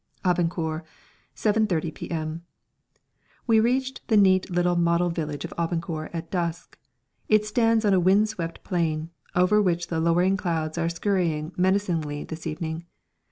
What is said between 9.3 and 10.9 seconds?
over which the lowering clouds are